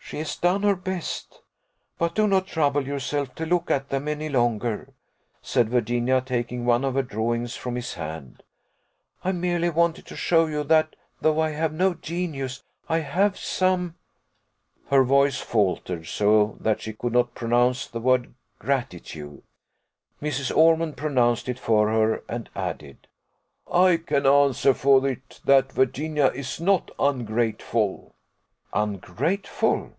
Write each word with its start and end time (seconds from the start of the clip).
She 0.00 0.16
has 0.20 0.36
done 0.36 0.62
her 0.62 0.74
best. 0.74 1.42
But 1.98 2.14
do 2.14 2.26
not 2.26 2.46
trouble 2.46 2.86
yourself 2.86 3.34
to 3.34 3.44
look 3.44 3.70
at 3.70 3.90
them 3.90 4.08
any 4.08 4.30
longer," 4.30 4.94
said 5.42 5.68
Virginia, 5.68 6.22
taking 6.22 6.64
one 6.64 6.82
of 6.82 6.94
her 6.94 7.02
drawings 7.02 7.56
from 7.56 7.74
his 7.74 7.92
hand; 7.92 8.42
"I 9.22 9.32
merely 9.32 9.68
wanted 9.68 10.06
to 10.06 10.16
show 10.16 10.46
you 10.46 10.64
that, 10.64 10.96
though 11.20 11.38
I 11.38 11.50
have 11.50 11.74
no 11.74 11.92
genius, 11.92 12.62
I 12.88 13.00
have 13.00 13.36
some" 13.36 13.96
Her 14.90 15.04
voice 15.04 15.40
faltered 15.40 16.06
so 16.06 16.56
that 16.58 16.80
she 16.80 16.94
could 16.94 17.12
not 17.12 17.34
pronounce 17.34 17.86
the 17.86 18.00
word 18.00 18.32
gratitude. 18.58 19.42
Mrs. 20.22 20.56
Ormond 20.56 20.96
pronounced 20.96 21.50
it 21.50 21.58
for 21.58 21.90
her; 21.90 22.24
and 22.30 22.48
added, 22.56 23.08
"I 23.70 23.98
can 23.98 24.24
answer 24.24 24.72
for 24.72 25.06
it, 25.06 25.42
that 25.44 25.70
Virginia 25.72 26.28
is 26.28 26.62
not 26.62 26.92
ungrateful." 26.98 28.14
"Ungrateful!" 28.72 29.92